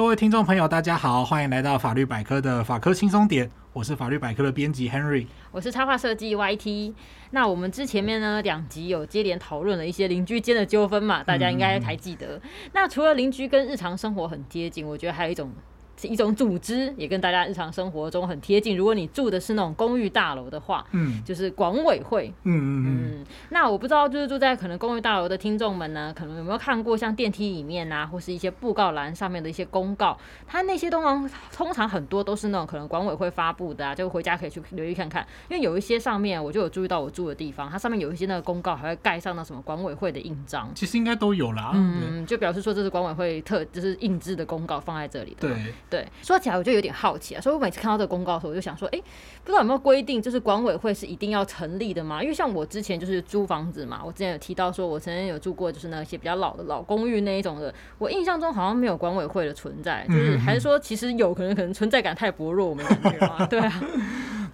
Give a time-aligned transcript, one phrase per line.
[0.00, 6.94] 各位听众朋友，大家好，欢迎来到法律百科的法科轻松点，我是法律百科的编辑 Henry，我是插画设计 YT。
[7.32, 12.40] 那我们之前面呢两集有接连讨论了一些邻居间的纠纷嘛，大家应该还记得。
[12.72, 15.52] 那除了邻居跟日常生活很接近，我觉得还有一种。
[16.00, 18.74] 是一种组织，也跟大家日常生活中很贴近。
[18.74, 22.86] 如果你住的是那种公寓大楼的话，嗯，就是管委会，嗯嗯
[23.20, 23.26] 嗯。
[23.50, 30.16] 那我不知道，就是住在可能公寓大楼的听众们呢，可能有没有看过像电梯里面啊，或是一些布告栏上面的一些公告？
[30.46, 35.26] 它那些通常通常很多都是那种可能管委会发布的啊，就回家可以去留意看看。
[35.50, 40.70] 因为有一些上面我就有注意到我住的地方，它上面有一些那个公告还会盖上那什么管委会的印章。
[40.74, 45.48] 其实应该都有啦，嗯，就表示说这是管委会特就是印制的公告放在这里的。
[45.48, 45.74] 对。
[45.90, 49.04] 对，说起来我就有点好奇啊，所以我每次看到这个公告的时候，我就想说，哎、欸，
[49.44, 52.22] 不知道有没有规定，就是管委会是一定要成立的吗？
[52.22, 63.44] 因为像我之前就是租房子嘛，我之前有提到说，我曾经有住过就是那些比较老的老公寓那一种的，我印象中好像没有管委会的存在，就是还是说其实有可能可能存在感太薄弱，我没感觉吗？
[63.50, 63.82] 对啊，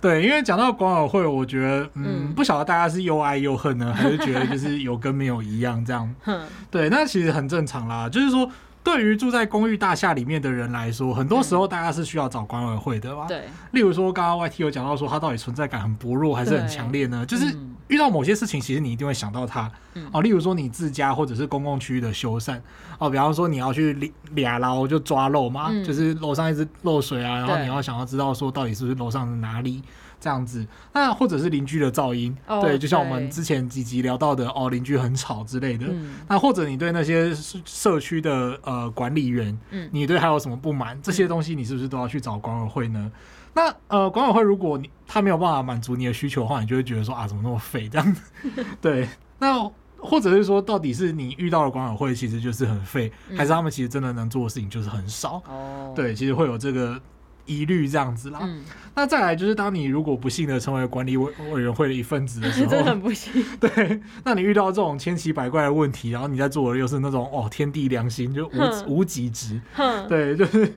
[0.00, 6.14] 对，因为讲到管委会，我觉得嗯，嗯不晓得大家是又爱又恨呢，还是觉得就是有跟没有一样这样？
[6.70, 8.50] 对，那其实很正常啦，就是说。
[8.86, 13.24] 对于住在公寓大厦里面的人来说，很多时候大家是需要找管委会的吧？
[13.26, 13.42] 对。
[13.72, 17.26] 例如说，刚刚 YT 有讲到说，它到底存在感很薄弱还是很强烈呢？
[17.26, 17.52] 就是
[17.88, 19.68] 遇到某些事情，其实你一定会想到它。
[20.12, 22.60] 哦，例如说你自家或者是公共区域的修缮，
[23.00, 29.82] 哦，比方说你要去俩捞就抓漏嘛，就是楼上一直漏水啊，然后你要想要知道说到底是不是楼上的哪里。
[30.18, 35.86] 这样子，那或者是邻居的噪音，oh, 对，就像我们之前几集聊到的，哦，邻居很吵之类的。
[35.88, 40.98] 嗯、那或者你对那些社区的呃管理员，嗯，你对还有什么不满？
[41.02, 43.12] 这些东西你是不是都要去找管委会呢？
[43.52, 48.22] 那呃，管委会如果你他没有办法满足你的需求的话，你就会觉得说啊，怎么那么废这样子？
[48.80, 55.42] 对，那或者是说，到底是你遇到的管委会其实就是很废，嗯、还是他们其实真的能做的事情就是很少？
[55.48, 57.00] 哦，对，其实会有这个。
[57.46, 58.60] 疑虑这样子啦，嗯、
[58.94, 63.44] 那再来就是，当你如果不幸的成为管理委委员会的一份子的时候， 真的很不幸。
[63.58, 69.60] 对，那你遇到这种千奇百怪的问题，然后你在做的又是那种哦天地良心就无哼无极值，
[70.08, 70.74] 对，就是。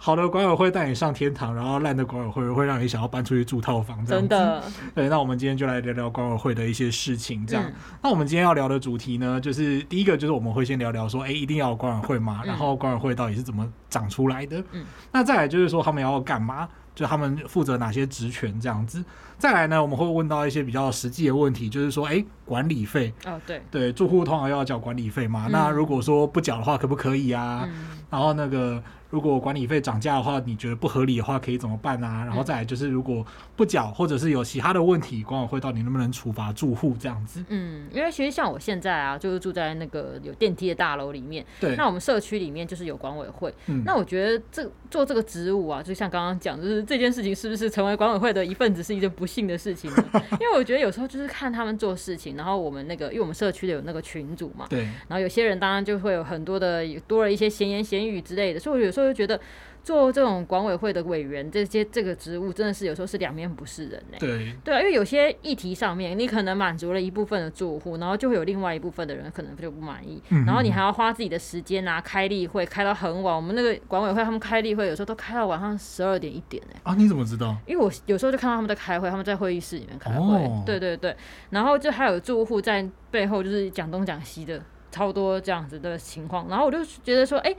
[0.00, 4.06] 好的管委会带你上天堂，然后烂的管委会会让你想要搬出去住套房。
[4.06, 4.62] 真的。
[4.94, 7.64] 对，那我们今天就来聊聊管委会的一些事情，这样。
[7.66, 12.42] 嗯、那我们今天要聊的主题呢，就是第一个就是我们会先聊聊说，哎、欸，一定要有管委会吗？
[12.46, 14.62] 然后管委会到底是怎么长出来的？
[14.70, 14.84] 嗯。
[15.10, 16.68] 那再来就是说他们要干嘛？
[16.94, 19.04] 就他们负责哪些职权这样子？
[19.38, 23.12] 再来呢，我们会问到一些比较实际的问题，就是说，哎、欸，管理费。
[23.24, 23.62] 哦，对。
[23.70, 25.46] 对，住户通常要缴管理费嘛？
[25.46, 27.68] 嗯、那如果说不缴的话，可不可以啊？
[27.70, 28.82] 嗯、然后那个。
[29.10, 32.26] 如果管理费涨价的话，你觉得不合理的话，可以怎么办啊？
[32.26, 33.24] 然后再来就是，如果
[33.56, 37.42] 不缴或者是有其他的问题，管委会到底能不能处罚住户这样子？
[37.48, 41.42] 嗯，因为其实像我现在啊，就是住在那个有电梯的大楼里面。
[41.58, 41.74] 对。
[41.74, 43.50] 那我们社区里面就是有管委会。
[43.68, 43.82] 嗯。
[43.82, 50.04] 那我觉得这做这个职务啊，就像刚刚讲，就是这件事情是不是成为管委会的一份子是一件不幸的事情呢？
[50.40, 54.66] 因为我觉得有时候就是看他们做事情，然后我们那个，因为我们社区的有那个群组嘛。
[54.70, 54.80] 对。
[55.06, 59.38] 然后有些人当然就会有很多的多了一些闲言闲语之类的，所以我有时候就觉得。
[59.88, 64.18] 做这种管委会的委员，这些这个职务真的是有时候是两面不是人呢。
[64.20, 73.34] 对对啊，因为有些议题上面，你可能满足了一部分的住户，然后就会有另外一部分的人可能就不满意，嗯、然后你还要花自己的时间啊，开例会开到很晚。
[73.34, 76.78] 我们那个管委会他们开例会有时候都开到晚上十二点一点呢。
[76.82, 77.56] 啊，你怎么知道？
[77.66, 80.34] 因为我有时候就看到他们在开会，他们在会议室里面开会。
[80.34, 81.16] 哦、对对对，
[81.48, 86.46] 然后就还有住户在背后就是讲东讲西的，超多这样子的情况。
[86.46, 87.56] 然后我就觉得说，哎、欸。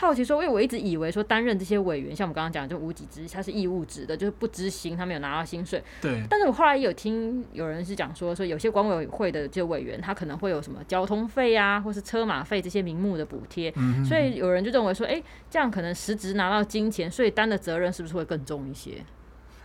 [0.00, 5.82] 好奇说，因为我一直以为说担任这些委员，像我们刚刚讲的，就无给职，他是义务职的，就是不知薪，他没有拿到薪水。
[6.00, 6.22] 对。
[6.30, 13.70] 但是我后来也有听有人是讲说，说有些管委会的这些委员，他可能会有什么交通费啊，或是车马费这些名目的补贴。
[13.76, 14.02] 嗯。
[14.02, 19.04] 所以有人就认为说，哎、欸，这样可能实职拿到金钱，所以担的责任是不是会更重一些？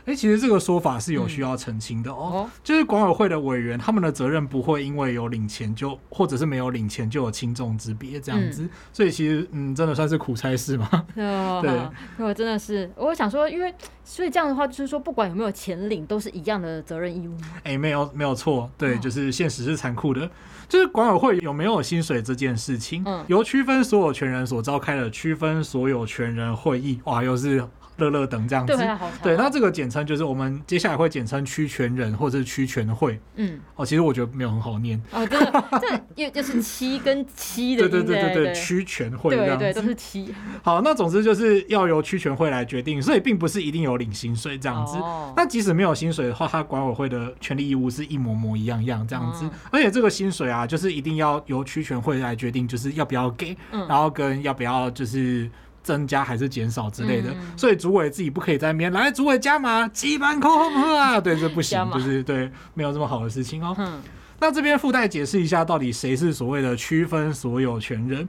[0.05, 2.29] 哎、欸，其实这个说法是有需要澄清的哦。
[2.31, 8.61] 嗯、哦，就是管委会的委员，他们的责任不会因为有领钱就，或者是没有领钱就有轻重之别这样子。
[8.61, 10.87] 嗯、所以其实，嗯，真的算是苦差事嘛。
[11.17, 17.35] 哦、对，我真的是，我想说，因为所以这样的话，就是说，不管有没有钱领，都是一样的责任义务。
[17.63, 18.69] 哎、欸，没有，没有错。
[18.77, 20.29] 对，就是现实是残酷的。
[20.69, 27.67] 就是管委会有没有薪水这件事情，嗯、由区分所有权人所召开的区分所有权人会议，哇，又是。
[27.97, 28.75] 乐乐等这样子，
[29.23, 33.19] 对，那这个简称就是我们接下来会简称区权人或者是区权会。
[33.35, 35.01] 嗯，哦，其实我觉得没有很好念。
[35.11, 35.39] 哦，对，
[35.79, 40.33] 这又就是七跟七的，对对对对对，区权会这样子，对对，都是七。
[40.61, 44.97] 好，那总之就是要由区权会来决定，所以并不是一定有领薪水这样子。
[45.35, 49.49] 那即使没有薪水的话，他管委会的权利义务是一模模一样样这样子。
[49.71, 55.49] 而且这个薪水啊，就是一定要由区权会来决定，就是要不要给，然后跟要不要就是。
[55.85, 57.29] 增加还是减少之类的。
[57.29, 61.21] 嗯、所以主委自己不可以在那边来，主委加码，基本扣好啊？
[61.21, 63.75] 对，这不行，就是对，没有这么好的事情哦。
[63.77, 64.01] 嗯、
[64.39, 68.27] 那这边附带解释一下，到底谁是所谓的区分所有权人？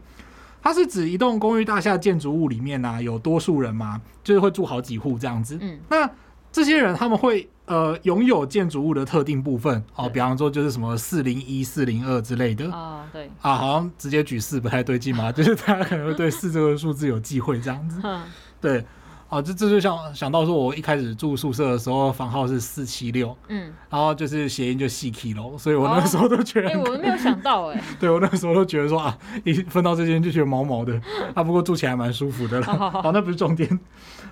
[0.62, 5.56] 它是指一栋公寓大厦建筑物里面呢、啊，有多数人嘛，就是会住好几户这样子。
[5.60, 6.10] 嗯，那
[6.56, 12.72] 这些人他们会呃拥有建筑物的特定部分哦，比方说就是什么四零一、四零二之类的。
[12.72, 13.30] 啊，对。
[13.42, 18.00] 啊，好像直接举四不太对劲嘛， 就是大家可能会对四这个数字有忌讳这样子，
[18.58, 18.82] 对。
[19.28, 30.94] 哦，这这就像想到说，我一开始住宿舍的时候，房号是四七六，嗯，然后就是谐音就细 K 咯，所以我那个时候都觉得，哎、哦欸，我没有想到、欸，哎， 对我那个时候都觉得说啊，一分到这间就觉得毛毛的，
[31.34, 33.68] 啊，不过住起来蛮舒服的了，好，好，好，好，那不是重点，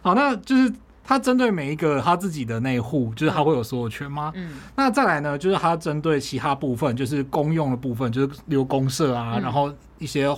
[0.00, 0.72] 好，那就是
[1.04, 4.32] 他针对每一个他自己的那户，就是他会有所有权吗？
[4.34, 10.34] 嗯，那再来呢，就是他针对其他部分，就是公用的部分，就是例如公社啊，嗯、然后一些。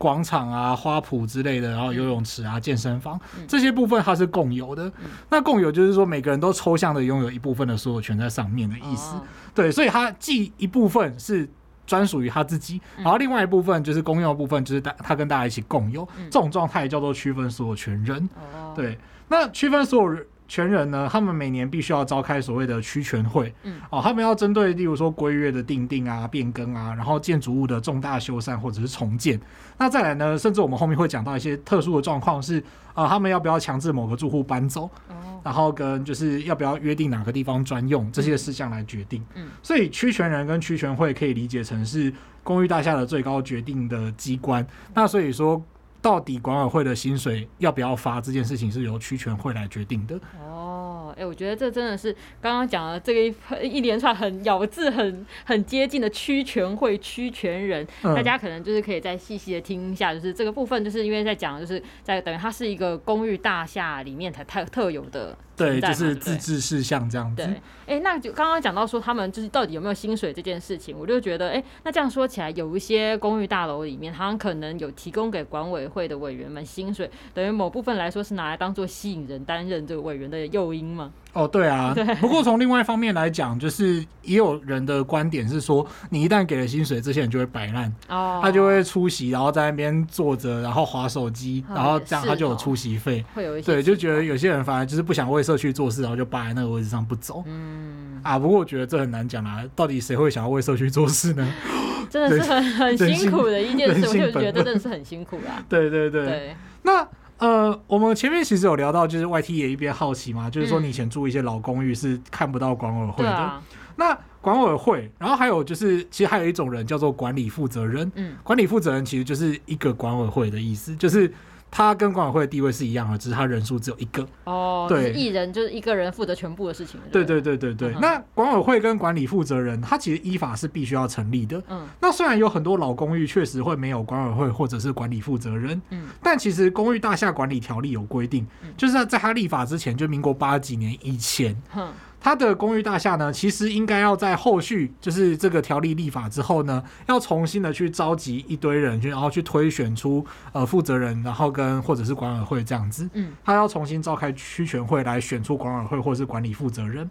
[0.00, 4.86] 广场啊、花圃之类的，然后游泳池啊、健身房、嗯、这些部分它是共有的。
[4.98, 9.16] 嗯、那共有就是说每个人都抽象的拥有一部分的所有权在上面的意思。
[9.16, 9.22] 哦、
[9.52, 11.50] 对，所以它既一部分是
[11.84, 16.08] 专属于他自己，嗯、然后另外一部分就是公用的部分，就是大他跟大家一起共有。
[16.16, 18.28] 嗯、这种状态叫做区分所有权人。
[18.36, 18.96] 哦、对，
[19.28, 20.18] 那区分所有。
[20.50, 29.38] 权人呢，他们每年必须要召开所谓的区权会，嗯，哦，他们要针对例如说规约的定定啊、变更啊，然后建筑物的重大修缮或者是重建，
[29.76, 32.58] 那再来呢，甚至我们后面会讲到一些特殊的状况是，
[32.94, 42.10] 啊、呃，他们要不要强制某个住户搬走，哦，然后跟就是要不要约定哪个地方专用这些事项来决定，嗯，所以区权人跟区权会可以理解成是
[42.42, 45.62] 公寓大厦的最高决定的机关，那所以说。
[46.00, 50.18] 到底管委会的薪水要不要发这件事情是由区权会来决定的。
[50.40, 65.36] 哦，哎、欸，我觉得这真的是刚刚讲的这个一一连串很咬字很很接近的区权会区权人，嗯、大家可能就是可以再细细的听一下，就是这个部分就是因为在讲，就是在等于它是一个公寓大厦里面才特特有的。
[65.58, 67.36] 对，就是自治事项这样子。
[67.36, 81.12] 对，哎、欸，那就刚刚讲到说他们就是到底有没有薪水这件事情，我就觉得，哎、欸，那这样说起来，有一些公寓大楼里面，他们可能有提供给管委会的委员们薪水，等于某部分来说是拿来当做吸引人担任这个委员的诱因嘛。
[81.34, 82.04] 哦，对啊，对。
[82.16, 97.44] 不过从另外一方面来讲，就是也有人的观点是说，你一旦给了薪水，这些人就会摆烂，哦，他就会出席，然后在那边坐着，然后划手机，然后这样他就有出席费，会有一些对，就觉得有些人反而就是不想为社区做事，然后就霸在那个位置上不走。
[97.46, 101.54] 嗯啊，不过我觉得这很难讲啊，到底谁会想要为社区做事呢？
[102.10, 105.62] 真的是很很辛苦的一件事，我就觉得真的是很辛苦啊。
[105.68, 107.06] 对对对，对那。
[107.38, 113.62] 呃，我们前面其实有聊到，就是 YT 也一边好奇嘛，就是说你以前住一些老公寓是看不到管委会的，嗯、
[113.96, 121.32] 那管委会，然后还有就是，其实还有一种人叫做管理负责人，嗯，管理负责人其实就是一个管委会的意思，就是。
[121.70, 124.86] 他跟管委会的地位是一样的，只是他人数只有一个哦。
[124.88, 127.00] 对，一人就是一个人负责全部的事情。
[127.12, 127.94] 对对对对对。
[128.00, 131.62] 那管委会跟管理负责人，他其实依法是必须要成立的。
[131.68, 131.86] 嗯。
[132.00, 141.92] 那虽然有很多老公寓确实会没有管委会或者是管理负责人，嗯，但其实公寓大厦管理条例有规定，就是在在他立法之前，就民国八几年以前，嗯。
[142.20, 153.08] 它的公寓大厦呢，其实应该要在后续，就是这个条例立法之后呢，要重新的去召集一堆人去，然后去推选出呃负责人，然后跟或者是管委会这样子。
[153.12, 157.08] 嗯，他要重新召开区权会来选出管委会或者是管理负责人。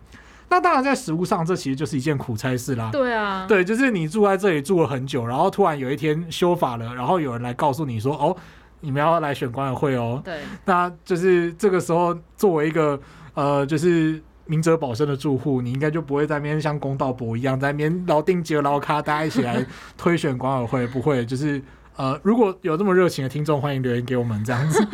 [0.49, 2.89] 那当然在实务上，这其实就是一件苦差事啦。
[2.91, 8.35] 对啊，对，就是你住在这里住了很久，然后突然有一天修法了，然后有人来告诉你说，哦，
[8.81, 10.21] 你们要来选管委会哦。
[10.23, 12.99] 对，那就是这个时候作为一个
[13.33, 14.21] 呃，就是。
[14.47, 19.65] 明哲保身的住户，你应该就不会在那边像公道伯一样在那边老定杰老咖，大家一起来
[19.97, 21.61] 推选管委会，不会就是。
[21.97, 24.87] 呃，如果有这么热情的听众，欢迎留言给我们，这样子，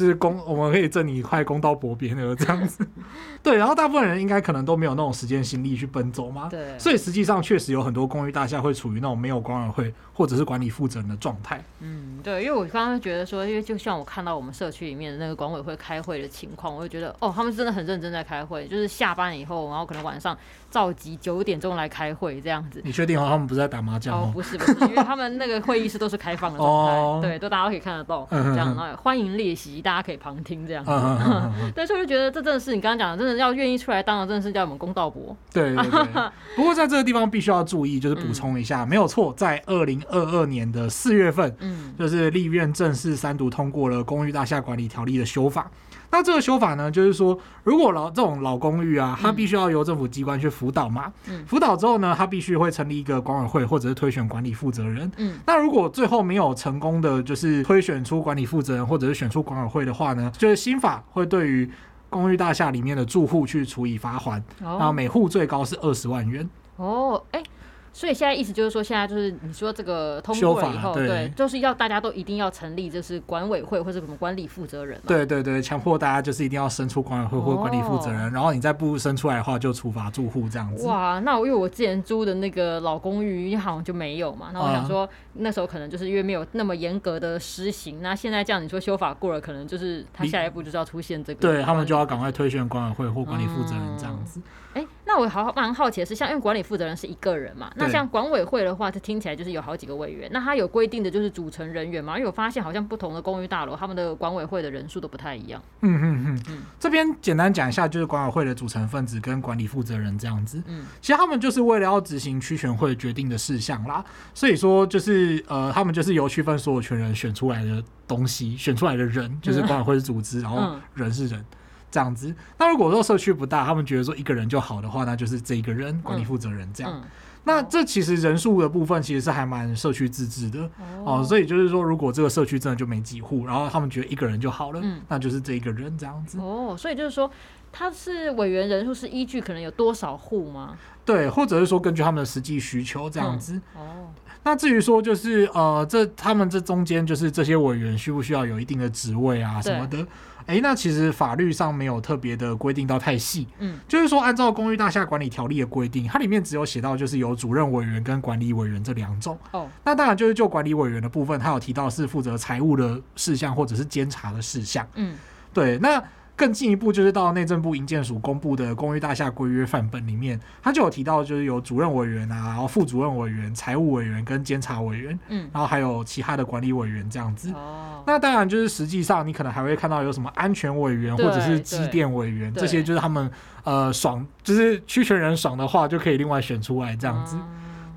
[0.00, 2.86] 就是公，我们可以赠你一块公道薄边的这样子，
[3.42, 3.56] 对。
[3.58, 6.78] 然后大部分人应该可能都没有那种时间心力去奔走嘛，对。
[6.78, 11.62] 所以实际上确实有很多公寓大厦会处于那种没有管委会或者是管理负责人的状态。
[11.80, 20.34] 嗯，对，因为我刚刚觉得说，因为就像我看到我们社区里面的那个管委会开会的情况，我就觉得哦，他们真的很认真在开会，就是下班以后，然后可能晚上
[20.70, 22.80] 召集九点钟来开会这样子。
[22.82, 23.26] 你确定哦？
[23.28, 24.30] 他们不是在打麻将哦？
[24.32, 30.90] 不是不是，因为他们那个会议室都是开放的状态，哦、对，都大家都可以看得到，这样，然后欢迎列席，大家可以旁听这样子。
[30.90, 35.36] 嗯嗯、 对，所以我就觉得这真的是你刚刚讲的，真的要愿意出来当的，真的是叫我们公道伯。
[35.52, 36.30] 对对对。
[36.56, 45.70] 不过在这个地方必须要注意，就是补充一下，嗯、没有错，在二零二二年的四月份，嗯，就是立院正式三读通过了《公寓大厦管理条例》的修法。
[46.10, 61.70] 那这个修法呢，就是说，如果老这种老公寓啊，它必须要由政府机关去辅导嘛，嗯，辅导之后呢，它必须会成立一个管委会，或者是推选管理负责人，嗯，那如果最后没有成功的就是推选出管理负责人，或者是选出管委会的话呢，就是新法会对于
[62.08, 66.48] 公寓大厦里面的住户去处以罚款，然后每户最高是二十万元。
[66.76, 67.42] 哦，哎。
[67.92, 75.00] 所以现在意思就是说，现在就是你说这个通过了以后，对，对，就是要大家都一定要成立，就是管委会或者什么管理负责人。
[75.06, 80.86] 对对对，强迫大家就是一定要生出管委会或管理负责人，哦、然后你再不生出来的话，就处罚住户这样子。
[80.86, 94.40] 哇，那我因为我之前租的那个老公寓好像就没有嘛，那我想说那时候可能就是因为没有那么严格的施行，那现在这样你说修法过了，可能就是他下一步就是要出现这个，对他们就要赶快推选管委会或管理负责人这样子。
[94.74, 94.88] 哎、嗯。
[95.12, 100.30] 那我好蛮好奇的是，像因为管理负责人是一个人嘛，那像管委会的话，它听起来就是有好几个委员。
[100.32, 102.16] 那它有规定的就是组成人员嘛？
[102.16, 105.60] 因为我发现好像不同的公寓大楼，他们的管委会的人数都不太一样。
[105.80, 106.62] 嗯嗯嗯嗯。
[106.78, 110.62] 这边简单讲一下，就是管委会的组成分子跟管理负责人这样子。
[110.68, 114.04] 嗯，其实他们就是为了要执行区权会决定的事项啦。
[114.32, 121.44] 所以说，就是呃，他们就是由区分所有权人选出来的东西，选出来的人就是管委会的组织，然后人是人。
[121.90, 126.92] 这样子，那如果说社区不大，他们觉得说一个人就好的话，那就是这一个人管理负责人这样。
[126.94, 127.08] 嗯嗯、
[127.44, 130.60] 那这其实人数的部分其实是还蛮社区自治的
[131.04, 136.38] 哦，哦，所以就是说，如果这个社区真的就没几户，然后他们觉得一个人就好了，嗯、那就是这一个人这样子。
[136.38, 137.30] 哦，所以就是说，
[137.72, 140.76] 他是委员人数是依据可能有多少户吗？
[141.04, 143.54] 对，或者是说根据他们的实际需求这样子。
[143.74, 144.08] 嗯、哦，
[144.44, 150.06] 那至于说就是呃，这他们这中间就是这些委员需不需要有一定的职位啊什么的？
[150.50, 159.38] 哎，那其实法律上没有特别的规定到太细，嗯，就是说按照《公寓大厦管理条例》的规定，它里面只有写到就是有主任委员跟管理委员这两种。
[159.52, 164.84] 哦，那当然就是就管理委员的部分，它有提到是负责财务的事项或者是监察的事项。
[164.96, 165.14] 嗯，
[165.54, 166.02] 对，那。
[166.40, 177.52] 更进一步就是到内政部营建署公布的公寓大厦规约范本里面，他就有提到，就是有主任委员啊，然后副主任委员、财务委员跟监察委员，嗯，然后还有其他的管理委员这样子。
[177.52, 183.30] 哦，那当然就是实际上你可能还会看到有什么安全委员或者是机电委员，这些就是他们
[183.64, 187.36] 呃爽，就是区权人爽的话就可以另外选出来这样子。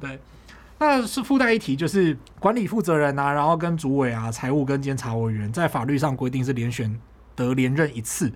[0.02, 0.20] 对，
[0.80, 6.94] 那是附带一提，就是管理负责人啊，然后跟主委啊、财务跟监察委员，在法律上规定是连选。
[7.36, 8.32] 得连任一次，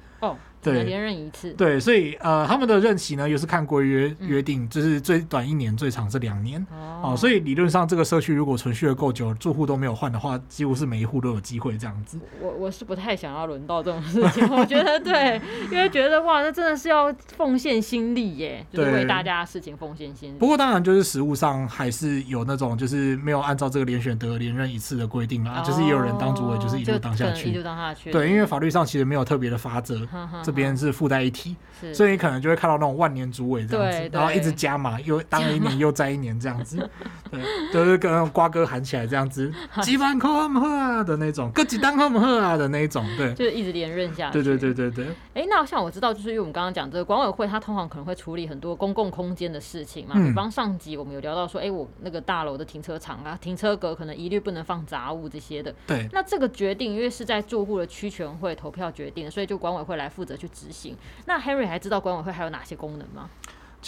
[0.73, 6.65] 对，连任一次，对，所以呃，他们的任期呢，又是看规约约定，就是最短一年，最长是两年。
[7.01, 12.19] 哦，所以理论上这个社区如果存续的够久，住户都没有换的话，几乎是每一户都有机会这样子。
[12.41, 15.39] 我我是不太想要轮到这种事情，我觉得对，
[15.71, 20.37] 因为觉得哇，那真的是要奉献心力耶，就是为大家的事情奉献心力。
[20.37, 28.11] 不过当然就是实务上还是有那种就是没有按照这个连选得连任一次的规定啦，就是也有人当主委就是一路当下去，一路当下去。
[28.11, 30.01] 对，因为法律上其实没有特别的法则，
[30.43, 31.55] 这边是附带一体。
[31.93, 36.77] 所以你可能就会看到那种万年主委这样子，然后一直加码，又当了一年又再一年这样子，
[37.31, 37.39] 对，
[37.71, 44.41] 就是跟瓜哥喊起来这样子， 几万块我们喝啊的那种，各几单我们喝啊的那种，对，就是一直连任下去。
[44.41, 45.05] 对对对对对。
[45.35, 55.71] 哎，那像我知道，就是因为我们刚刚讲这个管委会，它通常可能会处理很多公共空间的事情嘛，比方上集我们有聊到说，哎，我那个大楼的停车场啊，停车格可能一律不能放杂物这些的。
[55.85, 56.09] 对。
[56.11, 60.95] 那这个决定，因为是在住户的区权会投票决定，所以就管委会来负责去执行。
[61.25, 63.29] 那 Henry 还知道管委会还有哪些功能吗？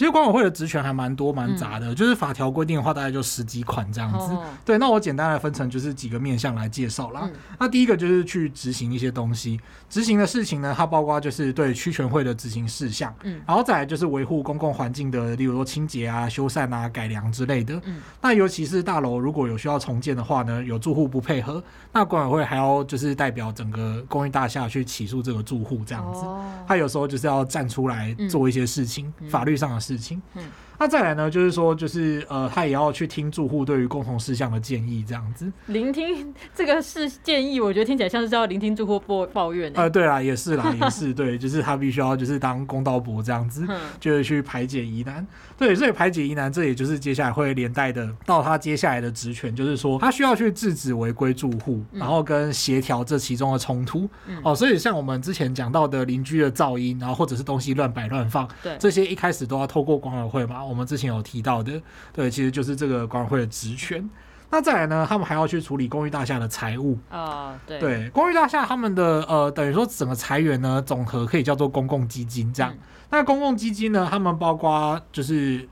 [0.00, 4.32] 其实管委会的职权还蛮多蛮杂的，嗯、就是法条规定的话，大概就十几款这样子。
[4.32, 7.20] 哦、对，那我简单来分成就是几个面向来介绍啦。
[7.24, 17.78] 嗯、那第一个就是去执行一些东西，执行的事情呢，它包括就是对区全会的执行事项，嗯，然后再来就是维护公共环境的，例如说清洁啊、修缮啊、改良之类的。
[17.84, 26.20] 嗯，那尤其是大楼如果有需要重建的话呢，有住户不配合，那管委会还要就是代表整个公寓大厦去起诉这个住户这样子。
[26.20, 30.20] 哦，他有时候就是要站出来做一些事情，嗯、法律上的事情。
[30.34, 30.42] 嗯。
[30.80, 35.52] 那再来呢，就是说，就是呃，他也要去听住户对于共同事项的建议，这样子。
[35.66, 39.70] 聆听这个是建议，我觉得听起来像是要聆听住户抱抱怨。
[39.74, 43.68] 呃，对啦，也是啦，也是对，就是他必须要就是当公道伯这样子，
[44.00, 45.26] 就是去排解疑难。
[45.58, 54.08] 对，所以排解疑难，这也就是接下来会连带的到他接下来的职权，就是说他需要去制止违规住户，然后跟协调这其中的冲突。
[54.42, 60.69] 哦，所以像我们之前讲到的邻居的噪音，然后或者是东西乱摆乱放，对，这些一开始都要透过管委会嘛。
[60.70, 64.08] 我们之前有提到的，对，其实就是这个管委会的职权。
[64.52, 72.72] 那再来呢，他们还要去处理公寓大厦的财务啊，对，对，公寓大厦他们的呃，等于说整个财源呢，总和可以叫做公共基金这样。
[73.10, 75.68] 那公共基金呢，他们包括就是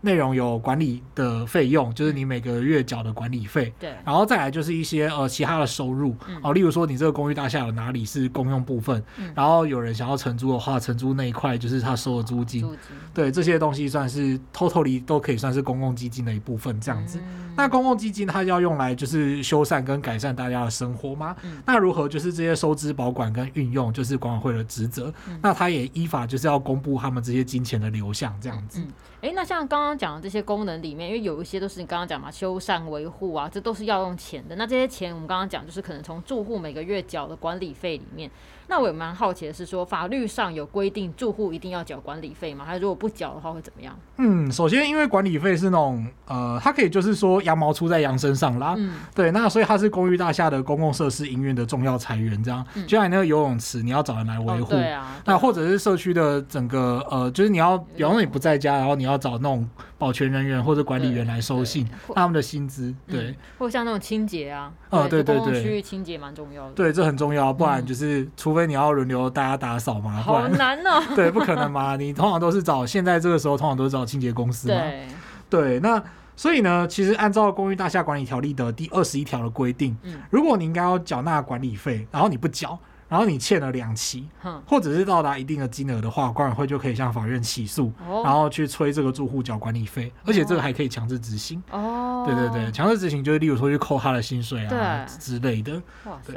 [0.00, 3.72] 内容有管理的费用，就是你每个月缴的管理费。
[3.78, 3.92] 对。
[4.04, 9.02] 然后再来就是一些呃其他的收入，哦，例如说你这个公寓大厦有哪里是公用部分，
[9.34, 12.60] 然后有人想要承租的话，承租那一块就是他收的租金。
[12.60, 12.78] 租金。
[13.12, 17.18] 对，这些东西算是 totally 都可以算是公共基金的一部分，这样子。
[17.58, 21.36] 那公共基金它要用来就是修缮跟改善大家的生活吗？
[21.66, 25.12] 那如何就是这些收支保管跟运用，就是管委会的职责。
[25.42, 28.80] 那他也依法就是要公布他们这些金钱的流向，这样子。
[29.20, 34.54] 哎，那像刚刚讲的这些功能里面，因为有一些都是你刚刚讲嘛，修缮维护啊，这都是要用钱的。
[34.54, 38.30] 那这些钱我们刚刚讲，就是可能从住户每个月缴的管理费里面。
[38.68, 42.64] 那我也蛮好奇的是说，法律上有规定住户一定要缴管理费吗？
[42.64, 43.98] 还是如果不缴的话会怎么样？
[44.18, 48.74] 嗯，首先因为管理费是那种呃，它可以就是说羊毛出在羊身上啦。
[48.76, 48.96] 嗯。
[49.14, 52.64] 对，那所以它是公寓大厦的公共设施营运的重要财源，这样。
[52.74, 52.86] 嗯。
[52.86, 54.74] 就像你那个游泳池，你要找人来维护。
[54.74, 55.20] 哦，对啊。
[55.24, 59.68] 那或者是社区的整个呃，就是你要，比方说你不在家，然后你要找那种。
[59.98, 61.84] 保全人员或者管理员来收信，
[62.14, 75.08] 他们的薪资，对，或像那种清洁啊，呃，对对对，区域清洁蛮重要的，对，这很重要，不然就是，除非你要轮流大家打扫嘛，好难哦， 对，不可能嘛，你通常都是找，现在这个时候通常都是找清洁公司嘛，对，
[75.48, 76.02] 对，那
[76.36, 79.96] 所以呢，其实按照公寓大厦管理条例的第二十一条的规定，
[80.30, 82.78] 如果你应该要缴纳管理费，然后你不缴。
[83.08, 84.28] 然后你欠了两期，
[84.66, 87.90] 或者是到达一定的金额的话，管委会就可以向法院起诉，
[88.22, 91.62] 然后去催这个住户缴管理费，而且这个还可以强制执行。
[91.70, 95.80] 哦，对对对，强制执行就是例如说去扣他的薪水啊之类的。
[96.04, 96.34] 哇塞，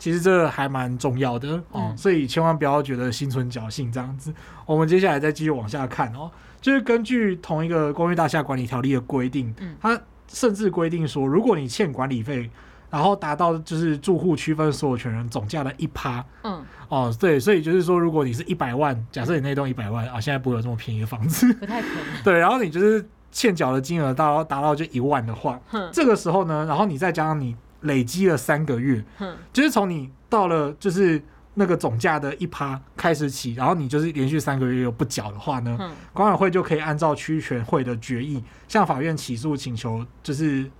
[0.00, 4.34] 其实这个还蛮重要的哦，所以千万不要觉得心存侥幸这样子。
[4.66, 6.28] 我们接下来再继续往下看哦，
[6.60, 12.50] 就是根据同一个公寓大厦管理条例的规定，它甚至规定说，如果你欠管理费。
[12.90, 22.04] 然后达到就是住户区分所有权人总价的一趴，嗯，哦，对，所以就是说，如果你是一百万，假设你那栋一百万啊，现在不会有这么便宜的房子，不太可能。
[22.24, 31.22] 对，然后你就是欠缴的金额到达到就一万的话，嗯，这个时候呢，然后你再加上你累积了三个月，嗯，就是从你到了就是
[31.54, 40.70] 那个总价的一趴开始起，然后你就是连续三个月又不缴的话呢，嗯，管委会就可以按照区权会的决议向法院起诉请求，就是。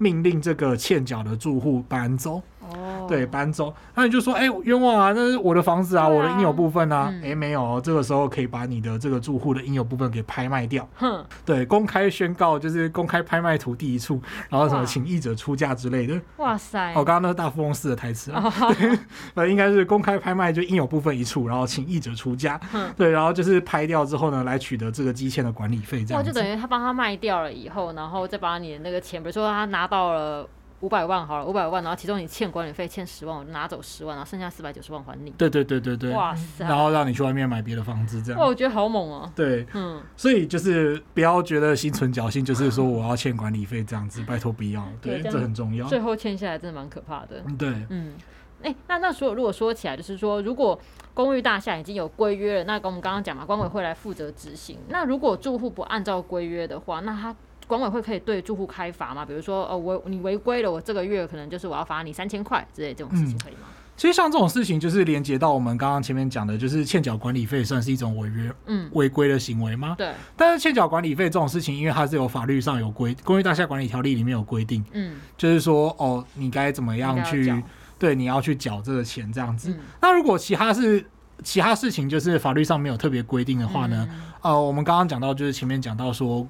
[0.00, 2.40] 命令这个欠缴的住户搬走。
[2.74, 10.88] 哦，对，搬走，那你就说，哎、欸，冤枉啊，那是我的房子啊，啊我的应有部分啊，哎、嗯欸，没有，这个时候可以把你的这个住户的应有部分给拍卖掉。
[10.96, 16.20] 哼， 对，公开宣告就是公开拍卖土地一处，然后什么请译者出价之类的。
[16.36, 18.98] 哇塞，我刚刚那是大富翁式的台词啊，哦、 对，
[19.34, 22.60] 呃，应该是公开拍卖就应有部分一处，然后请译者出价。
[22.72, 26.24] 哼对，然后就是拍掉之后呢，来取得这个基欠的管理费，这样。
[26.24, 30.46] 就等于他帮他卖掉了以后，然后再把你的那个钱，比如说他拿到了。
[30.80, 35.30] 五百万好了，五百万，然后其中你欠管理费欠十万，我就拿走十万，然后剩下四百九十万还你。
[35.32, 36.12] 对对对对对。
[36.12, 36.64] 哇塞！
[36.64, 38.40] 然后让你去外面买别的房子，这样。
[38.40, 39.32] 哇，我觉得好猛哦。
[39.34, 40.00] 对，嗯。
[40.16, 44.86] 所以就是不要觉得心存侥幸，就是说我要欠管理费这样子，拜托不要。
[45.02, 45.84] 对，这很重要。
[45.88, 47.42] 最后欠下来真的蛮可怕的。
[47.58, 48.14] 对，嗯。
[48.62, 50.80] 哎，那那说如果说起来，就是说如果
[51.12, 54.78] 公寓大厦已经有规约了，那跟我们刚刚讲嘛，管委会来负责执行。
[54.88, 57.34] 那如果住户不按照规约的话，那他。
[57.68, 59.24] 管委会可以对住户开罚吗？
[59.24, 63.68] 比如说，哦，我你违规了，我这个月可能就是我要罚你三千块之类这种事情可以吗？
[63.68, 69.94] 嗯，其实像这种事情，就是连接到我们刚刚前面讲的，就是欠缴管理费算是一种违约、嗯违规的行为吗？
[69.98, 70.12] 对。
[70.36, 77.52] 但是欠缴管理费这种事情，因为它是有法律上有规，《公寓大厦管理条例》里面有规定，嗯，就是说，哦，你该怎么样去
[77.98, 79.70] 对，你要去缴这个钱这样子。
[79.70, 81.04] 嗯，那如果其他是
[81.42, 84.08] 其他事情，就是法律上没有特别规定的话呢？
[84.10, 86.46] 嗯，呃，我们刚刚讲到，就是前面讲到说。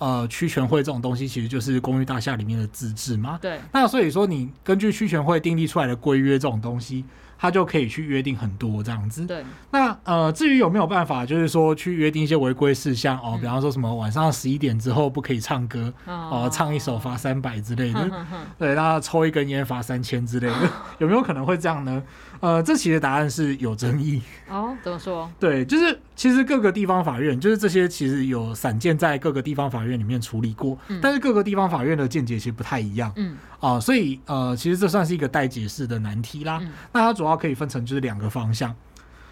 [0.00, 3.38] 呃，区权会这种东西其实就是公寓大厦里面的自治嘛。
[3.40, 3.60] 对。
[3.70, 7.04] 那所以说，你根据区权会订立出来的规约这种东西，
[7.38, 9.26] 它就可以去约定很多这样子。
[9.26, 9.44] 对。
[9.70, 18.00] 那呃，至于有没有办法，就是说去约定一些违规事项哦，比方说什么晚上十一点之后不可以唱歌，哦，唱一首罚三百之类的。
[18.32, 22.02] 嗯、对，那抽一根烟罚三千之类的， 有没有可能会这样呢？
[22.40, 24.74] 呃，这其实答案是有争议哦。
[24.82, 25.30] 怎么说？
[25.38, 33.10] 对，就是其实各个地方法院，就是这些其实有散见在各个地方法院里面处理过，嗯、但是各个地方法院的见解其实不太一样。
[33.16, 36.58] 嗯，啊、呃，所以呃，其实这算是一个待解释的难题啦。
[36.60, 38.76] 嗯、那它主要可以分成就是两个方向。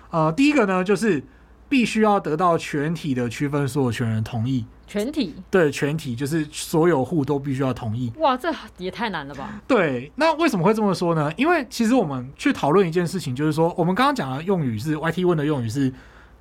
[0.08, 1.22] 呃，第一个呢，就是
[1.68, 4.64] 必须要得到全体的区分所有权人同意。
[4.86, 8.10] 全体对，全体就是所有户都必须要同意。
[8.16, 9.60] 哇，这也太难了吧？
[9.68, 11.30] 对，那为什么会这么说呢？
[11.36, 15.92] 因为其实我们去讨论一件事情，就是说我们刚刚讲的用语是 YT 问的用语是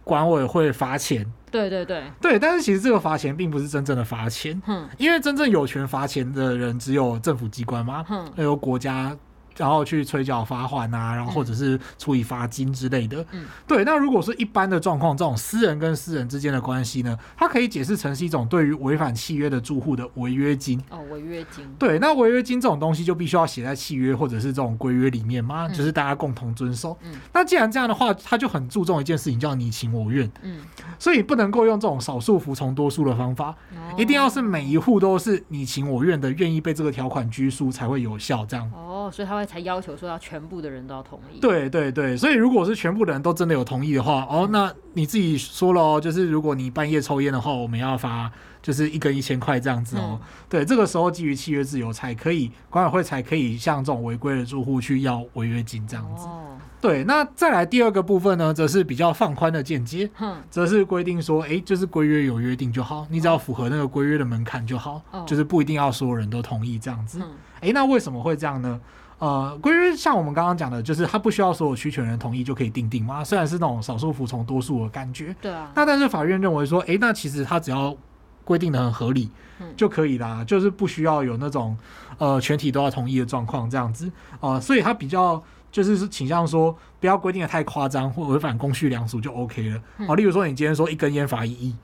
[0.07, 1.23] 管委会罚钱。
[1.51, 9.15] 对对对对，但是其实这个罚钱并不是真正的罚钱，嗯，因为真正有权罚钱的人只有政府机关嘛，嗯，还有国家。
[9.57, 13.25] 然后去催缴罚款啊，然后或者是处以罚金之类的。
[13.31, 13.83] 嗯，对。
[13.83, 20.81] 那如果是一般的状况，这种私人跟私人之间的关系呢，它可以解释成是一种对于违反契约的住户的违约金。
[20.89, 21.65] 哦，违约金。
[21.79, 26.97] 对，那违约金这种东西就必须要写在契约或者是这种规约里面嘛，就是大家共同遵守。
[27.03, 27.11] 嗯。
[27.33, 30.29] 那既然这样的话，他就很注重一件事情，叫你情我愿。
[30.43, 30.59] 嗯。
[30.99, 33.55] 所以不能够用这种少数服从多数的方法，
[33.97, 38.45] 一定要是每一户都是你情我愿的，愿意被这个条款拘束才会有效。
[38.45, 38.69] 这样。
[38.75, 41.39] 哦，所以他会才要求说要全部的人都要同意。
[41.39, 48.29] 对对对，所以如果是全部的人都真的有同意的话，哦，那你自己说了哦，就是如果你半夜抽烟的话，我们要罚。
[48.59, 56.25] 就是一根一千块这样子哦，嗯、对，这个时候基于契约自由才可以，管委会才可以向这种违规的住户去要违约金这样子。
[56.25, 60.09] 哦、对，那再来第二个部分呢，则是比较放宽的见解，
[60.49, 67.21] 则、嗯、是规定说，哎、欸，就是规约有约定就好，你只要符合那个规约的门槛就好，哦、就是不一定要所有人都同意这样子。
[67.21, 68.81] 哎、嗯欸，那为什么会这样呢？
[69.19, 75.35] 呃，规约像我们刚刚讲的，就是他不需要所有区权人同意就可以定定嘛，虽然是那种少数服从多数的感觉。
[75.41, 75.71] 对啊。
[75.75, 77.95] 那但是法院认为说，哎、欸，那其实他只要
[78.43, 79.29] 规定的很合理
[79.75, 81.75] 就可以啦，就是不需要有那种
[82.17, 84.07] 呃全体都要同意的状况这样子
[84.39, 90.15] 啊、呃，所以他比较就是倾向说不要规定的太夸张或违反公序良俗就 OK 了啊、呃。
[90.15, 91.75] 例如说你今天说一根烟罚一亿，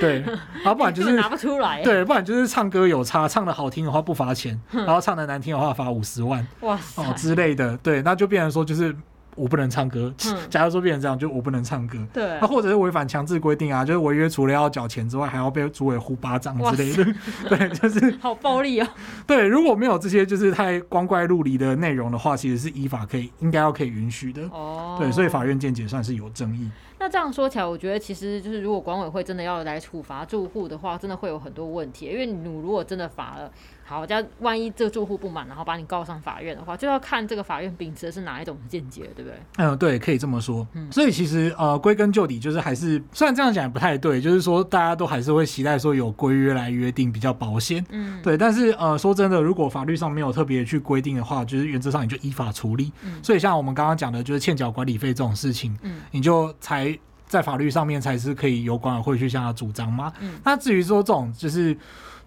[0.00, 0.24] 对，
[0.64, 8.94] 啊，不然就是拿不出来，对，不然就是唱歌有差，唱的好听的话不罚钱，然后唱的难听的话罚五十万，哇哦、呃、之类的，对，那就变成说就是。
[9.34, 10.12] 我不能唱歌。
[10.50, 11.96] 假如说变成这样，就我不能唱歌。
[12.12, 12.36] 对。
[12.38, 17.02] 那或者是违反强制规定啊，就是违约除了要缴钱之外，还要被组委呼巴掌之类的。
[17.02, 18.86] 塞对，就是好暴力哦。
[19.26, 24.42] 对，如果没有这些就是太光怪陆离的内容的话，其实是依法可以应该要可以允许的。
[24.52, 24.98] 哦。
[25.00, 26.70] 对，所以法院见解算是有争议。
[27.02, 32.06] 那这样说起来，我觉得其实就是如果管委会真的要来处罚住户的话，真的会有很多问题。
[32.06, 33.50] 因为你如果真的罚了。
[33.84, 39.38] 好，家万一这个住户不满，然后把你告上法院的话，就要看这个法院秉持的是哪一种见解，对不对？
[39.58, 40.66] 嗯，对，可以这么说。
[40.72, 47.84] 嗯，所以其实呃，归根究底就是还是，虽然这样讲也不太对，就是说大家都还是会期待说有规约来约定比较保险。
[47.90, 48.38] 嗯，对。
[48.38, 52.90] 但是呃，说真的，如果法律上没有特别去规定的话，就是原则上你就依法处理。
[53.02, 56.91] 嗯，所以像我们刚刚讲的，就是欠缴管理费这种事情，嗯，你就才
[57.32, 60.12] 在法律上面才是可以由管委会去向他主张吗。
[60.20, 61.76] 嗯，那至于说这种就是。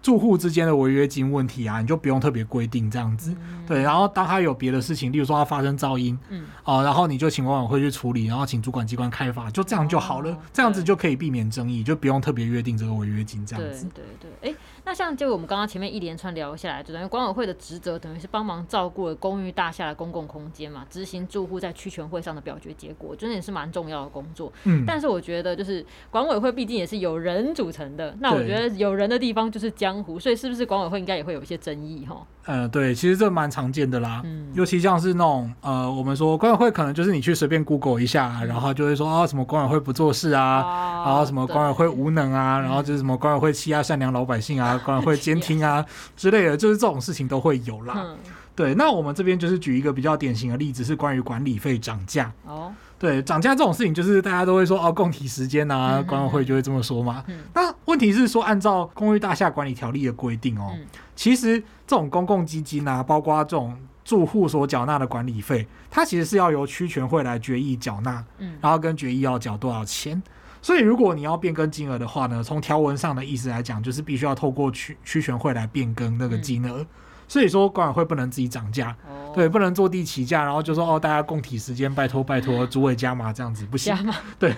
[0.06, 3.82] 住户之间的违约金问题啊，你就不用特别规定这样子，嗯、对。
[3.82, 13.88] 然后当他有别的事情，例如说他发生噪音，嗯，啊，然后你就请管委会去处理，然后请主管机关开发，就这样就好了，哦、这样子就可以避免争议，就不用特别约定这个违约金这样子。
[13.92, 14.56] 对对对，哎。
[14.88, 24.52] 那像就我们刚刚前面一连串聊下来，就等于管委会的职责等于是帮忙照顾了公寓大厦的公共空间嘛，执行住户在区权会上的表决结果，真的也是蛮重要的工作。
[24.62, 32.16] 嗯，但是我觉得就是管委会毕竟也是有人组成的，那我觉得有人的地方就是江湖，所以是不是管委会应该也会有一些争议哈？
[32.44, 45.84] 呃，对，其实这蛮常见的啦，嗯，尤其像是那种呃，我们说管委会可能就是你去随便 Google 一下，然后就会说啊什么管委会不做事啊，啊然后什么管委会无能啊，然后就是什么管委会欺压善良老百姓啊， 管委会监听啊
[46.16, 47.94] 之类的，就是这种事情都会有啦。
[47.96, 48.18] 嗯、
[48.54, 52.32] 对，那我们这边就是举一个比较典型的例子，是关于管理费涨价。
[52.44, 57.22] 哦，对，涨价这种事情，就是大家都会说哦，共体时间啊，管委会就会这么说嘛。
[57.28, 70.22] 嗯、那问题是说，按照公寓大厦管理条例的规定哦，嗯、其实这种公共基金啊，包括这种住户所缴纳的管理费，它其实是要由区权会来决议缴纳，嗯，然后跟决议要缴多少钱。
[70.62, 76.80] 所以，如果你要变更金额的话呢，从条文上的意思来讲，就是必须要透过区区权会来变更那个金额。
[76.80, 76.86] 嗯、
[77.28, 83.94] 所以说，管委会不能自己涨价，哦、对，不能坐地起价，然后就说哦，大家共体时间，拜托拜托，主委加码这样子不行。
[84.38, 84.54] 对，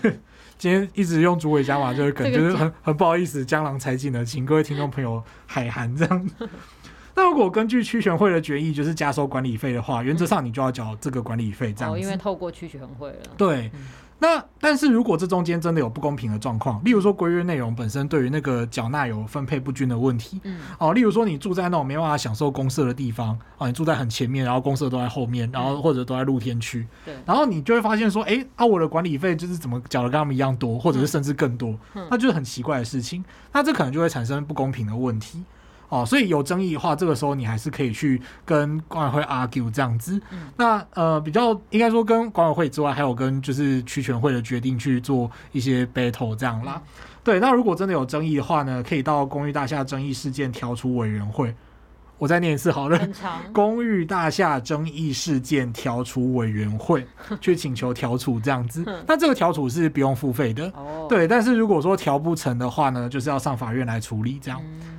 [0.58, 6.30] 今天一直用主委加码，就是可能就是很很不好意思，江郎才尽了，请各位听众朋友海涵这样。
[7.16, 11.98] 那如果根据区选会的决议，就是加收管理费的话，原则上你就要缴这个管理费这样子。
[11.98, 13.18] 哦，因为透过区选会了。
[13.36, 13.70] 对。
[13.74, 13.80] 嗯
[14.20, 31.78] 那但是如果这中间真的有不公平的状况，例如说规约内容本身对于那个缴纳有分配不均的问题，嗯，哦，例如说你住在那种没办法享受公社的地方，啊，你住在很前面，然后公社都在后面，然后或者都在露天区，对，然后你就会发现说，哎，啊，我的管理费就是怎么缴的跟他们一样多，或者是甚至更多，
[32.10, 35.44] 那就是很奇怪的事情，那这可能就会产生不公平的问题。
[35.88, 40.20] 哦，所以有争议的话，这个时候你还是可以去跟管委会 argue 这样子。
[40.30, 46.82] 嗯、那呃，比较应该说跟管委会之外，还有跟就是区权会的决定去做一些 battle 这样啦。
[46.84, 51.54] 嗯、对，那如果真的有争议的话呢，可以到公寓大厦争议事件调处委员会。
[52.18, 53.08] 我再念一次好了，
[53.54, 57.06] 公寓大厦争议事件调处委员会
[57.40, 58.84] 去请求调处这样子。
[59.06, 60.66] 那这个调处是不用付费的。
[60.74, 61.06] 哦。
[61.08, 64.60] 对，但是如果说调不成的话呢，就是要上法院来处理这样。
[64.64, 64.97] 嗯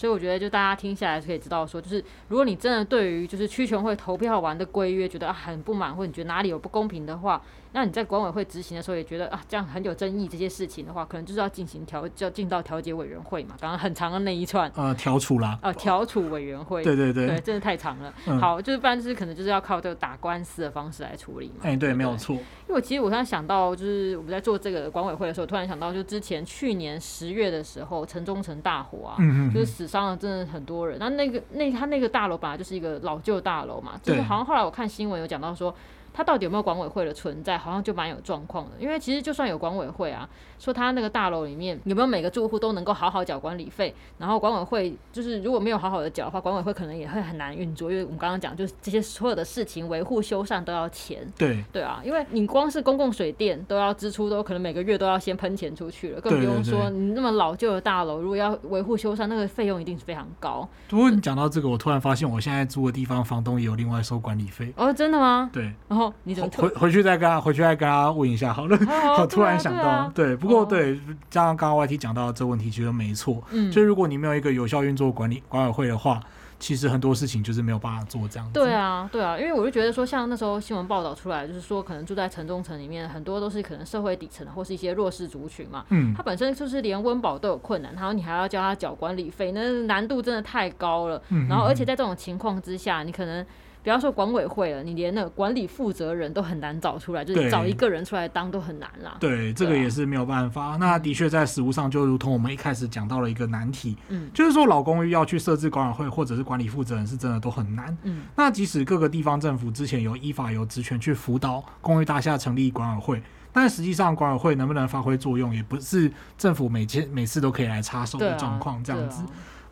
[0.00, 13.54] 所以我觉得就大家听下来可以知道说，就是如果你真的对于就是区权会投票完的规约觉得很不满，或者你觉得哪里有不公平的话，那你在管委会执行的时候也觉得啊这样很有争议这些事情的话，可能就是要进行调，就要进到调解委员会嘛。
[13.60, 18.12] 刚刚很长的那一串，呃， 调处啦，呃，调处委员会，对对对，对，真的太长了。
[18.26, 21.60] 嗯、好，就是不然就是可能就是要靠这个打官司的方式来处理嘛。
[21.62, 22.36] 哎、欸，对，没有错。
[22.68, 30.98] 因为其实我突然想到，就是我们在做这个管委会的时候，突然想到，就之前去年十月的时候，城中城大火啊，嗯嗯，就是死伤了真的很多人。
[30.98, 35.72] 那那个那他那个大楼本来就是一个老旧大楼嘛，就是好像后来我看新闻有讲到说。
[36.12, 38.72] 它到底有没有管委会的存在，好像就蛮有状况的。
[38.78, 47.90] 因为其实就算有管委会啊，说他那个大楼里面有没有每个住户都能够好好缴管理费，然后管委会就是如果没有好好的缴的话，管委会可能也会很难运作。
[47.90, 51.26] 因为我们刚刚讲，就是这些所有的事情维护修缮都要钱。
[51.38, 60.68] 对对啊，因为你光是公共水电都要支出，都可能每个月都要先喷钱出去了，更不用说你那么老旧的大楼，如果要维护修缮，那个费用一定是非常高。
[60.88, 64.72] 不过你讲到这个，我突然发现我现在住的地方房东也有另外收管理费。
[64.76, 65.50] 哦，真的吗？
[65.52, 65.72] 对。
[65.88, 68.78] 然后你怎么回回去再跟他回去再跟他问一下好了。
[69.18, 73.42] 我突然想到，对，不过对，加上刚刚 YT 讲到的这个问题，其实没错。
[73.50, 76.20] 嗯，就如果你没有一个有效运作管理管委会的话，
[76.58, 78.52] 其实很多事情就是没有办法做这样子。
[78.52, 85.84] 对啊，对啊，因为我就觉得说，像那时候新闻报道出来，就是说可能住在城中城里面，很多都是可能社会底层的或是一些弱势族群嘛。
[85.88, 91.22] 嗯，他本身就是连温饱都有困难，然后你还要叫他缴管理费，那难度真的太高了。
[91.30, 93.44] 嗯，然后而且在这种情况之下，你可能。
[93.82, 99.16] 不要说管委会了，你连那个管理负责人都很难找出来，就是找一个人出来当都很难啦。
[99.18, 100.76] 对，对，这个也是没有办法。
[100.78, 107.96] 那的确在实务上，就如同我们一开始讲到了一个难题，嗯，就是说老公寓要去设置管委会或者是管理负责人，是真的都很难。
[108.02, 119.22] 嗯，那即使各个地方政府之前有依法有职权去辅导公寓大厦成立管委会，但实际上管委会能不能发挥作用，也不是政府每天每次都可以来插手的状况，这样子。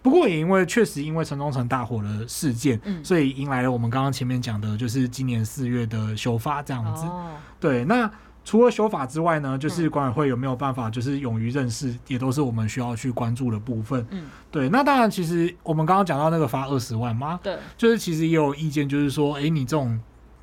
[0.02, 7.04] 不过也因为确实因为城中城大火的事件，嗯、所以迎来了我们刚刚前面讲的，就是今年四月的修法这样子。
[7.06, 8.10] 哦、对，那
[8.44, 14.06] 除了修法之外呢，就是管委会有没有办法，就是勇于认识，也都是我们需要去关注的部分。
[14.10, 14.68] 嗯，对。
[14.68, 20.00] 那当然，其实我们刚刚讲到那个罚二十万嘛，对，就是其实也有意见，就是说，哎、欸，你这种。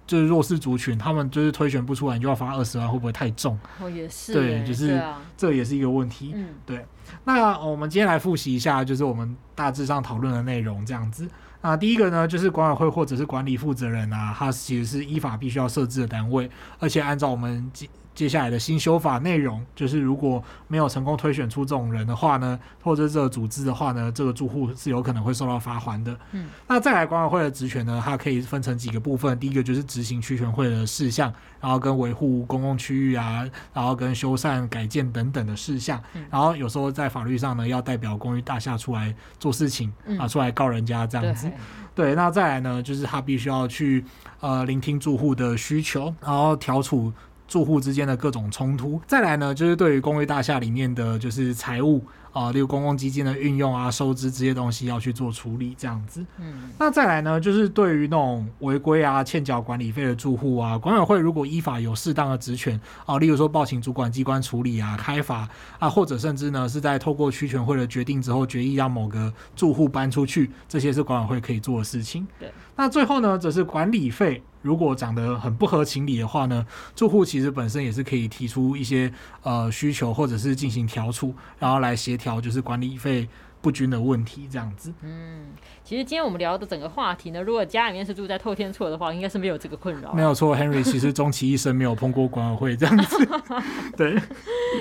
[0.08, 3.58] 就是弱势族群，他们就是推选不出来，你就要罚二十万，会不会太重？
[3.82, 4.34] 哦，也是。
[4.34, 5.02] 对，就是
[5.36, 6.34] 这也是一个问题。
[6.36, 6.86] 嗯，对。
[7.24, 11.28] 那我们今天来复习一下，就是我们大致上讨论的内容这样子。
[11.62, 17.72] 那第一个呢，就是管委会或者是管理负责人啊，他其实是依法必须要设置的单位，而且按照我们
[18.16, 26.18] 接下来的新修法内容，就是如果没有成功推选出这种人的话呢，或者这个组织的话呢，这个住户是有可能会受到罚锾的。
[26.32, 29.38] 嗯，那再来管委会的职权呢，它可以分成几个部分。
[29.38, 36.02] 第一个就是执行区权会的事项，然后跟维护公共区域啊，然后跟修缮改建等等的事项。
[36.14, 41.52] 嗯，然后有时候在法律上呢，要代表公寓大厦出来做事情，嗯，啊，出来告人家这样子。
[41.94, 44.06] 对，对，那再来呢，就是他必须要去
[44.40, 47.12] 呃聆听住户的需求，然后调处。
[47.48, 52.04] 住户之间的各种冲突，再来呢，就是对于公寓大厦里面的就是财务
[52.34, 56.26] 啊，例如公共基金的运用啊、收支这些东西要去做处理，这样子。
[56.38, 65.48] 嗯，那再来呢，就是对于那种违规啊、欠缴管理费的住户啊，管委会如果依法有适当的职权啊，例如说报请主管机关处理啊、开罚
[65.80, 72.28] 啊，或者甚至呢是在透过区权会的决定之后决议让某个住户搬出去，这些是管委会可以做的事情。
[72.38, 74.44] 对，那最后呢，则是管理费。
[74.62, 83.30] 如果涨得很不合情理的话呢，住户其实本身也是可以提出一些呃需求，或者是进行调处，然后来协调，就是管理费
[83.66, 84.94] 不均的问题，这样子。
[85.02, 85.48] 嗯。
[85.84, 90.14] 其实今天我们聊的整个话题呢，如果家里面是住在透天厝的话，应该是没有这个困扰。
[90.14, 93.18] 没有错，Henry 其实终其一生没有碰过管委会这样子。
[93.98, 94.16] 对。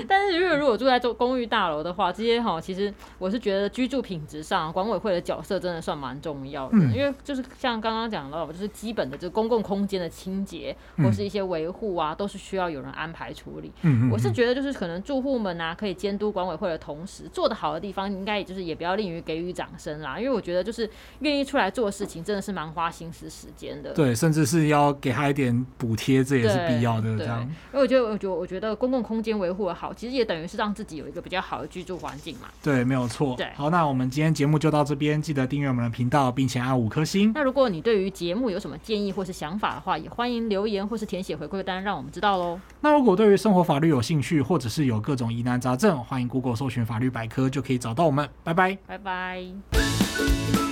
[0.07, 6.77] 但是如果如果住在公寓大楼的话，这些哈，其实我是觉得居住品质上，管委会的角色真的算蛮重要的。
[6.77, 6.93] 嗯。
[6.93, 13.71] 因为就是像刚刚讲到，就是基本的这个公共空间的清洁或是一些维护啊，都是需要有人安排处理。
[13.81, 14.11] 嗯。
[14.11, 20.19] 我是觉得就是可能住户们啊，可以监督管委会的同时，做得好的地方，应该也就是也不要吝于给予掌声啦。
[20.19, 20.89] 因为我觉得就是。
[21.21, 23.93] 愿意出来做事情，真的是蛮花心思时间的。
[23.93, 27.17] 对，甚至是要给他一点补贴，这也是必要的。
[27.17, 32.47] 这样，因为我觉得，我觉得，我觉得公共空间维护的好，其实也等于是让自己有一个比较好的居住环境嘛。
[32.63, 33.35] 对，没有错。
[33.35, 37.31] 对，好，那我们今天节目就到这边，记得订阅我们的频道，并且按五颗星。
[37.33, 42.59] 那如果你对于节目有什么建议或是想法的话，也欢迎留言或是填写回馈单，让我们知道喽。
[42.81, 48.27] 那如果对于生活法律有兴趣，或者是有各种疑难杂症，欢迎 Google 搜寻法律百科，就可以找到我们。
[48.43, 50.64] 拜拜拜，拜拜。